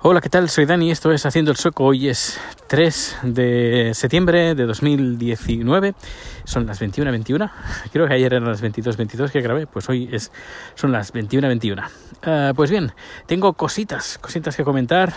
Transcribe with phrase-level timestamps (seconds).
[0.00, 0.48] Hola, ¿qué tal?
[0.48, 1.82] Soy Dani, esto es Haciendo el Sueco.
[1.82, 5.92] Hoy es 3 de septiembre de 2019.
[6.44, 7.50] Son las 21.21.
[7.92, 10.30] Creo que ayer eran las 22.22 que grabé, pues hoy es,
[10.76, 11.82] son las 21.21.
[11.82, 12.92] Uh, pues bien,
[13.26, 15.12] tengo cositas, cositas que comentar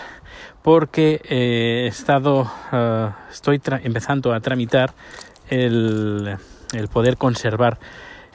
[0.62, 4.94] porque he estado, uh, estoy empezando a tramitar
[5.48, 6.38] el,
[6.72, 7.78] el poder conservar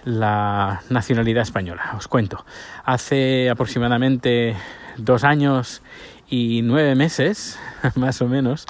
[0.06, 1.96] la nacionalidad española.
[1.98, 2.46] Os cuento,
[2.86, 4.56] hace aproximadamente
[4.96, 5.82] dos años
[6.30, 7.60] y nueve meses,
[7.96, 8.66] más o menos,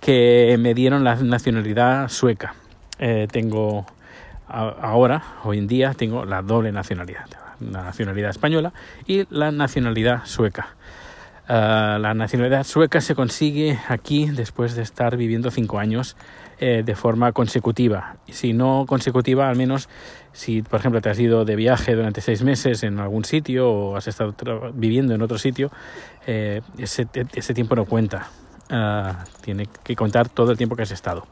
[0.00, 2.54] que me dieron la nacionalidad sueca.
[2.98, 3.86] Eh, tengo
[4.48, 7.26] ahora, hoy en día, tengo la doble nacionalidad,
[7.60, 8.72] la nacionalidad española
[9.06, 10.74] y la nacionalidad sueca.
[11.50, 16.16] Uh, la nacionalidad sueca se consigue aquí después de estar viviendo cinco años
[16.60, 18.18] eh, de forma consecutiva.
[18.28, 19.88] Si no consecutiva, al menos
[20.30, 23.96] si, por ejemplo, te has ido de viaje durante seis meses en algún sitio o
[23.96, 24.32] has estado
[24.74, 25.72] viviendo en otro sitio,
[26.24, 28.28] eh, ese, ese, tiempo no cuenta.
[28.70, 31.26] Uh, tiene que contar todo el tiempo que has estado.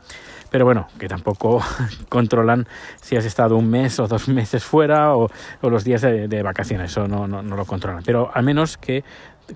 [0.51, 1.63] Pero bueno, que tampoco
[2.09, 2.67] controlan
[3.01, 6.93] si has estado un mes o dos meses fuera o, o los días de, vacaciones,
[6.93, 8.03] eso no, lo controlan.
[8.05, 9.05] Pero al menos que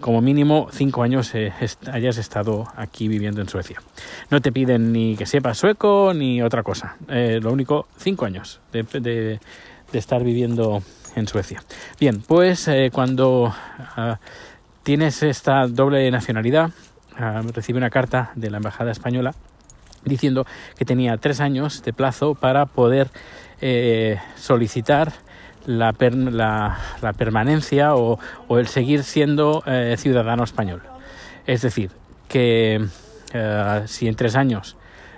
[0.00, 1.52] como mínimo cinco años eh,
[1.92, 3.82] hayas estado aquí viviendo en Suecia.
[4.30, 6.96] No te piden ni que sepas sueco ni otra cosa.
[7.08, 10.82] Eh, lo único, cinco años de, de, de, estar viviendo
[11.14, 11.62] en Suecia.
[12.00, 13.52] Bien, pues eh, cuando
[13.98, 14.14] uh,
[14.82, 16.70] tienes esta doble nacionalidad,
[17.18, 19.34] uh, recibe una carta de la Embajada Española
[20.04, 20.46] diciendo
[20.76, 23.08] que tenía tres años de plazo para poder
[23.60, 25.12] eh, solicitar
[25.66, 26.76] la, per, la,
[27.16, 28.18] permanencia o,
[28.50, 30.82] el seguir siendo eh, ciudadano español.
[31.46, 31.90] Es decir,
[32.28, 32.84] que
[33.32, 34.76] eh, si en tres años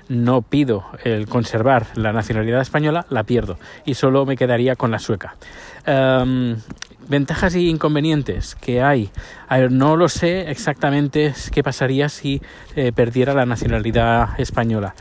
[0.08, 4.98] no pido el conservar la nacionalidad española, la pierdo y solo me quedaría con la
[4.98, 5.36] sueca.
[5.86, 6.56] Um,
[7.08, 9.10] ventajas y inconvenientes que hay.
[9.70, 12.40] No lo sé exactamente qué pasaría si
[12.76, 14.94] eh, perdiera la nacionalidad española.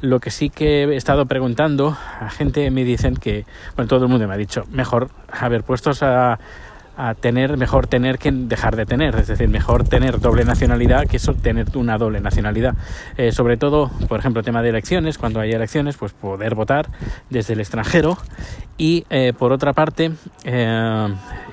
[0.00, 3.44] Lo que sí que he estado preguntando a gente me dicen que,
[3.76, 6.38] bueno, todo el mundo me ha dicho, mejor haber puestos a,
[7.20, 11.66] tener, mejor tener que dejar de tener, es decir, mejor tener doble nacionalidad que tener
[11.74, 12.74] una doble nacionalidad.
[13.16, 16.88] Eh, sobre todo, por ejemplo, tema de elecciones, cuando hay elecciones, pues poder votar
[17.30, 18.18] desde el extranjero
[18.76, 20.12] y, eh, por otra parte,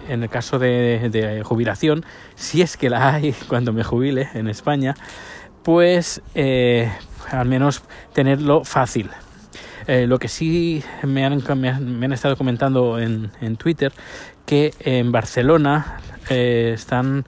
[0.09, 4.47] en el caso de, de, jubilación, si es que la hay cuando me jubile en
[4.47, 4.95] España,
[5.63, 6.91] pues eh,
[7.29, 9.09] al menos tenerlo fácil.
[9.88, 13.94] Eh, lo que sí me han, me han, estado comentando en, en, Twitter
[14.45, 17.25] que en Barcelona eh, están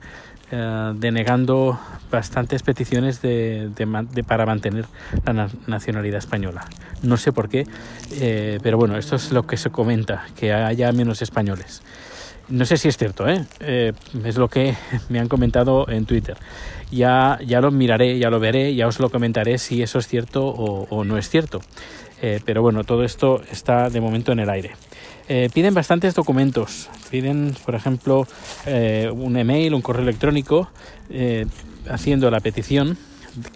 [0.52, 1.78] eh, denegando
[2.10, 4.84] bastantes peticiones de, de, de, para mantener
[5.24, 6.66] la na nacionalidad española.
[7.02, 7.68] No sé por qué,
[8.18, 11.82] eh, pero bueno, esto es lo que se comenta, que haya menos españoles.
[12.50, 13.46] No sé si es cierto, ¿eh?
[13.60, 13.92] ¿eh?
[14.24, 14.74] es lo que
[15.08, 16.36] me han comentado en Twitter.
[16.90, 20.46] Ya, ya lo miraré, ya lo veré, ya os lo comentaré si eso es cierto
[20.46, 21.60] o, no es cierto.
[22.22, 24.72] Eh, pero bueno, todo esto está de momento en el aire.
[25.54, 26.90] Piden bastantes documentos.
[27.08, 28.26] Piden, por ejemplo,
[28.66, 30.68] un email, un correo electrónico,
[31.88, 32.98] haciendo la petición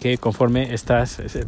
[0.01, 1.45] que conforme estás se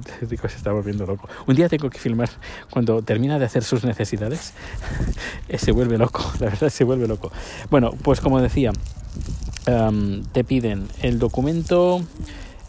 [0.46, 1.28] está volviendo loco.
[1.46, 2.28] Un día tengo que filmar
[2.70, 4.54] cuando termina de hacer sus necesidades.
[5.56, 7.32] Se vuelve loco la verdad se vuelve loco.
[7.70, 8.72] Bueno pues como decía
[10.32, 12.00] te piden el documento.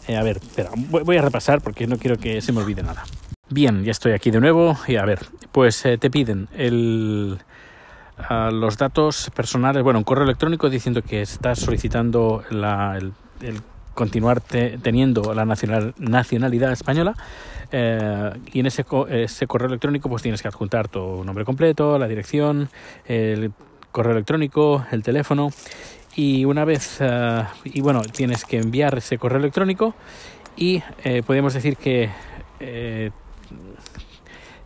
[0.08, 3.04] Eh, a ver espera voy a repasar porque no quiero que se me olvide nada.
[3.50, 7.38] Bien ya estoy aquí de nuevo y a ver pues eh, te piden el
[8.50, 13.62] los datos personales, bueno, un correo electrónico diciendo que estás solicitando la, el
[13.98, 17.16] continuar te, teniendo la nacional, nacionalidad española
[17.72, 22.06] eh, y en ese, ese, correo electrónico pues tienes que adjuntar tu nombre completo, la
[22.06, 22.68] dirección,
[23.06, 23.50] el
[23.90, 25.50] correo electrónico, el teléfono
[26.14, 29.96] y una vez uh, y bueno tienes que enviar ese correo electrónico
[30.56, 32.08] y eh, podemos decir que
[32.60, 33.10] eh,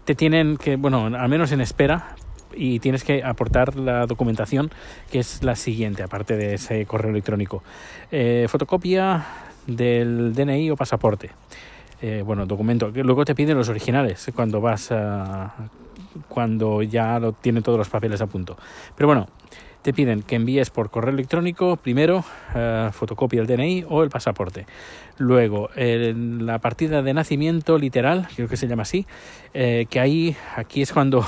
[0.05, 2.17] te tienen que bueno al menos en espera
[2.57, 4.71] y tienes que aportar la documentación
[5.11, 7.63] que es la siguiente, aparte de ese correo electrónico.
[8.11, 9.25] Eh, fotocopia
[9.67, 11.31] del DNI o pasaporte.
[12.01, 12.91] Eh, bueno, documento.
[12.95, 15.55] Luego te piden los originales cuando vas a.
[16.29, 18.57] cuando ya lo tienen todos los papeles a punto.
[18.97, 19.29] Pero bueno,
[19.83, 22.25] te piden que envíes por correo electrónico primero
[22.55, 24.67] uh, fotocopia del DNI o el pasaporte.
[25.19, 29.07] Luego, en la partida de nacimiento literal, creo que se llama así,
[29.55, 31.25] eh, que ahí, aquí es cuando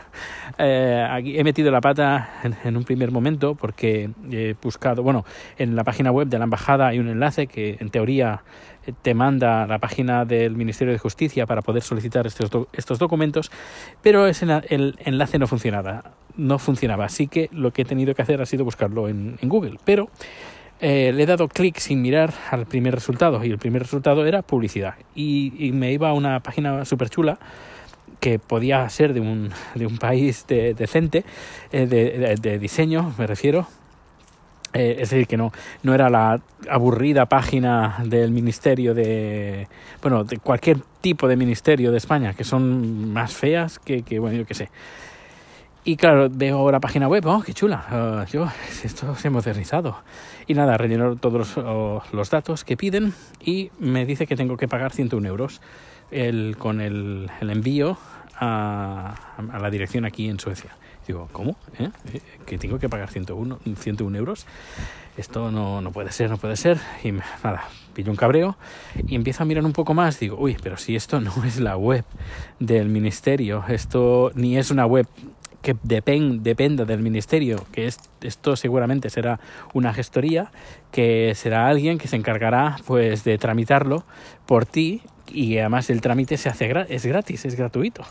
[0.58, 2.28] eh, he metido la pata
[2.64, 5.24] en, un primer momento porque he buscado, bueno,
[5.58, 8.42] en la página web de la embajada hay un enlace que en teoría
[9.02, 12.98] te manda a la página del Ministerio de Justicia para poder solicitar estos, do estos
[12.98, 13.50] documentos,
[14.02, 18.22] pero ese, el enlace no funcionaba, no funcionaba, así que lo que he tenido que
[18.22, 20.08] hacer ha sido buscarlo en, en Google, pero
[20.84, 24.42] Eh, le he dado clic sin mirar al primer resultado y el primer resultado era
[24.42, 24.94] publicidad.
[25.14, 27.38] Y, me iba a una página súper chula
[28.18, 31.24] que podía ser de un, de un país decente,
[31.70, 33.68] eh, de, diseño, me refiero,
[34.72, 35.52] eh, es decir, que no,
[35.84, 39.68] no era la aburrida página del ministerio de,
[40.02, 44.36] bueno, de cualquier tipo de ministerio de España, que son más feas que, que bueno,
[44.36, 44.68] yo qué sé.
[45.84, 48.46] Y claro, veo la página web, oh, qué chula, uh, yo,
[48.84, 49.96] esto se ha modernizado.
[50.46, 54.68] Y nada, relleno todos los, los, datos que piden y me dice que tengo que
[54.68, 55.60] pagar 101 euros
[56.12, 57.98] el, con el, el envío
[58.36, 60.76] a, a, la dirección aquí en Suecia.
[61.06, 61.56] Digo, ¿cómo?
[61.80, 61.90] ¿Eh?
[62.12, 62.20] ¿Eh?
[62.46, 64.46] ¿Que tengo que pagar 101, 101 euros?
[65.16, 66.78] Esto no, no puede ser, no puede ser.
[67.02, 68.56] Y nada, pillo un cabreo
[69.08, 70.20] y empiezo a mirar un poco más.
[70.20, 72.04] Digo, uy, pero si esto no es la web
[72.60, 75.08] del ministerio, esto ni es una web
[75.62, 79.40] que dependa del ministerio, que es, esto seguramente será
[79.72, 80.50] una gestoría,
[80.90, 84.04] que será alguien que se encargará pues de tramitarlo
[84.46, 88.04] por ti y además el trámite se hace es gratis, es gratuito.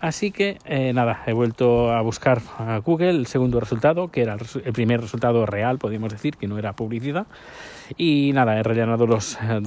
[0.00, 4.34] Así que eh, nada, he vuelto a buscar a Google el segundo resultado, que era
[4.34, 7.26] el, primer resultado real, podríamos decir, que no era publicidad.
[7.96, 9.62] Y nada, he rellenado los, eh,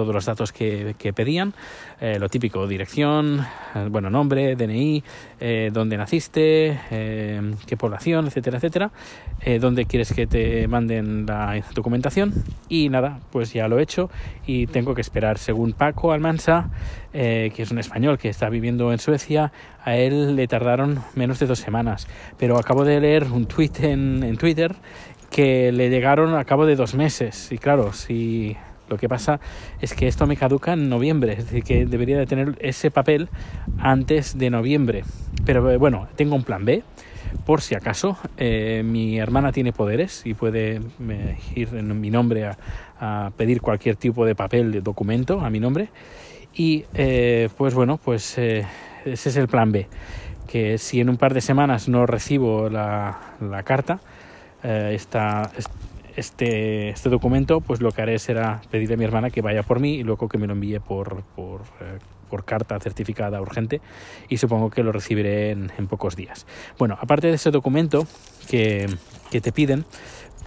[0.00, 1.52] todos los datos que, pedían,
[2.00, 3.44] eh, lo típico, dirección,
[3.74, 5.04] eh, bueno, nombre, DNI,
[5.38, 8.90] eh, dónde naciste, qué población, etcétera, etcétera,
[9.60, 12.32] dónde quieres que te manden la documentación.
[12.70, 14.08] Y nada, pues ya lo he hecho
[14.46, 16.70] y tengo que esperar, según Paco Almansa,
[17.12, 19.52] que es un español que está viviendo en Suecia,
[19.84, 22.08] a él le tardaron menos de dos semanas,
[22.38, 24.74] pero acabo de leer un tweet en, en Twitter
[25.30, 27.52] que le llegaron a cabo de dos meses.
[27.52, 28.56] Y claro, si
[28.90, 29.40] lo que pasa
[29.80, 33.28] es que esto me caduca en noviembre, es decir, que debería de tener ese papel
[33.78, 35.04] antes de noviembre.
[35.46, 36.82] Pero eh, bueno, tengo un plan B,
[37.46, 38.18] por si acaso.
[38.36, 42.50] Eh, mi hermana tiene poderes y puede eh, ir en mi nombre
[42.98, 45.88] a, pedir cualquier tipo de papel, de documento a mi nombre.
[46.52, 46.84] Y
[47.56, 48.66] pues bueno, pues ese
[49.04, 49.86] es el plan B.
[50.46, 54.00] Que si en un par de semanas no recibo la, la carta,
[54.62, 55.50] esta,
[56.16, 59.80] este, este documento, pues lo que haré será pedirle a mi hermana que vaya por
[59.80, 61.98] mí y luego que me lo envíe por, por, eh,
[62.44, 63.80] carta certificada urgente
[64.28, 66.46] y supongo que lo recibiré en, pocos días.
[66.78, 68.06] Bueno, aparte de ese documento
[68.48, 68.86] que,
[69.32, 69.84] que te piden,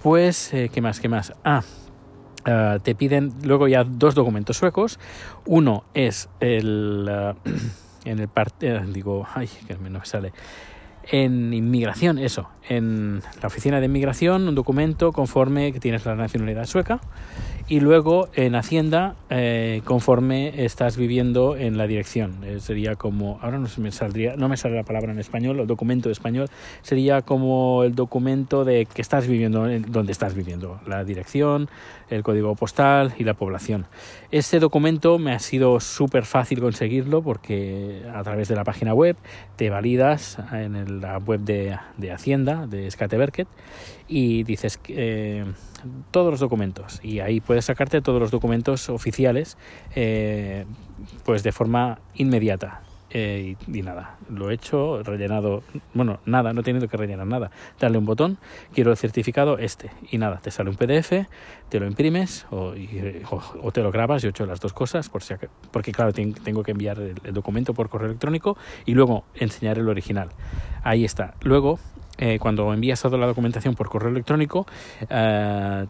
[0.02, 1.00] pues, eh, ¿qué más?
[1.00, 1.34] ¿Qué más?
[1.44, 1.62] Ah,
[2.46, 4.98] Uh, te piden luego ya dos documentos suecos.
[5.46, 7.08] Uno es el.
[7.08, 7.50] Uh,
[8.04, 8.76] en el parte.
[8.76, 10.32] Uh, digo, ay, que no me sale
[11.10, 16.66] en inmigración, eso, en la oficina de inmigración, un documento conforme que tienes la nacionalidad
[16.66, 17.00] sueca
[17.66, 22.36] y luego en Hacienda eh, conforme estás viviendo en la dirección.
[22.44, 25.66] Eh, sería como, ahora no me saldría, no me sale la palabra en español, el
[25.66, 26.48] documento español
[26.82, 31.68] sería como el documento de que estás viviendo, donde estás viviendo, la dirección,
[32.14, 33.86] el código postal y la población.
[34.30, 39.16] Este documento me ha sido súper fácil conseguirlo porque a través de la página web
[39.56, 43.48] te validas en la web de, de Hacienda, de Skateverket,
[44.08, 45.44] y dices eh,
[46.10, 49.56] todos los documentos y ahí puedes sacarte todos los documentos oficiales
[49.94, 50.66] eh,
[51.24, 52.82] pues de forma inmediata
[53.16, 55.62] eh, y, nada, lo he hecho, rellenado,
[55.94, 57.52] bueno, nada, no he tenido que rellenar nada.
[57.78, 58.38] Darle un botón,
[58.74, 61.28] quiero el certificado este, y nada, te sale un PDF,
[61.68, 62.74] te lo imprimes o,
[63.72, 65.34] te lo grabas, yo he hecho las dos cosas, por si,
[65.70, 70.30] porque claro, tengo que enviar el, documento por correo electrónico y luego enseñar el original.
[70.82, 71.34] Ahí está.
[71.42, 71.78] Luego,
[72.18, 74.66] eh, cuando envías toda la documentación por correo electrónico,
[75.08, 75.86] eh,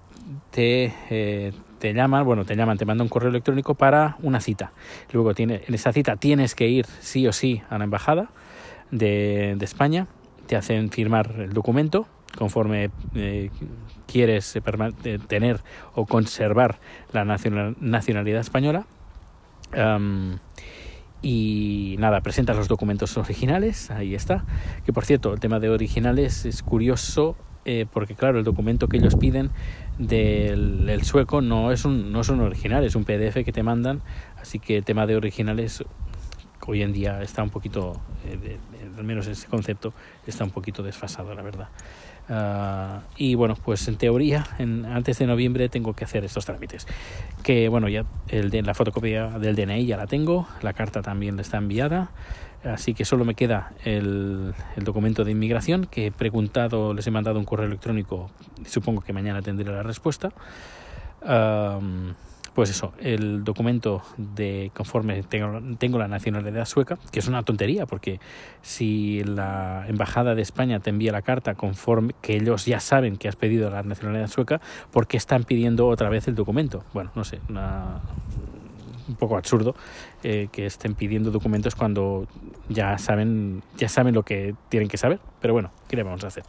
[0.54, 4.72] te, eh, te llaman, bueno, te llaman, te mandan un correo electrónico para una cita.
[5.12, 8.28] Luego tiene, en esa cita tienes que ir sí o sí a la embajada
[8.92, 10.06] de, de España,
[10.46, 12.06] te hacen firmar el documento
[12.36, 12.90] conforme
[14.06, 14.58] quieres
[15.28, 15.60] tener
[15.94, 16.78] o conservar
[17.12, 18.86] la nacionalidad española.
[21.22, 24.44] Y nada, presentas los documentos originales, ahí está.
[24.84, 28.98] Que por cierto, el tema de originales es curioso eh, porque claro, el documento que
[28.98, 29.50] ellos piden
[29.98, 34.02] del, sueco no es, un, no es un original, es un PDF que te mandan,
[34.40, 35.84] así que el tema de originales
[36.66, 38.58] hoy en día está un poquito, eh,
[38.96, 39.92] al menos ese concepto
[40.26, 41.68] está un poquito desfasado, la verdad.
[42.28, 46.86] Ah, y bueno, pues en teoría, antes de noviembre tengo que hacer estos trámites.
[47.42, 52.10] Que bueno, ya la fotocopia del DNI ya la tengo, la carta también está enviada,
[52.64, 57.38] así que solo me queda el documento de inmigración que he preguntado, les he mandado
[57.38, 58.30] un correo electrónico,
[58.66, 60.32] supongo que mañana tendré la respuesta.
[62.54, 67.84] Pues eso, el documento de conforme tengo, tengo, la nacionalidad sueca, que es una tontería,
[67.84, 68.20] porque
[68.62, 73.28] si la embajada de España te envía la carta conforme que ellos ya saben que
[73.28, 74.60] has pedido la nacionalidad sueca,
[74.92, 76.84] ¿por qué están pidiendo otra vez el documento?
[76.92, 77.40] Bueno, no sé,
[79.08, 79.74] un poco absurdo
[80.22, 82.26] eh, que estén pidiendo documentos cuando
[82.68, 86.28] ya saben ya saben lo que tienen que saber pero bueno qué le vamos a
[86.28, 86.44] hacer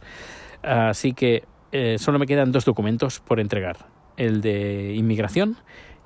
[0.62, 3.76] así que eh, solo me quedan dos documentos por entregar
[4.16, 5.56] el de inmigración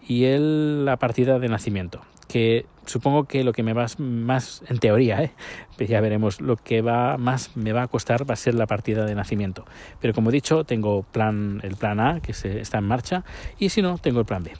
[0.06, 4.78] y el, la partida de nacimiento que supongo que lo que me va más en
[4.78, 5.32] teoría ¿eh?
[5.78, 9.04] ya veremos lo que va más me va a costar va a ser la partida
[9.04, 9.64] de nacimiento
[10.00, 13.24] pero como he dicho tengo plan el plan A que se, está en marcha
[13.58, 14.52] y si no tengo el plan B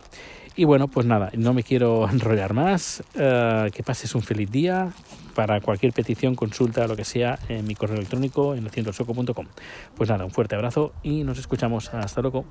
[0.57, 3.03] y bueno, pues nada, no me quiero enrollar más.
[3.15, 4.91] Uh, que pases un feliz día.
[5.35, 8.71] Para cualquier petición, consulta, lo que sea, en mi correo electrónico en el
[9.97, 11.95] Pues nada, un fuerte abrazo y nos escuchamos.
[11.95, 12.45] Hasta luego.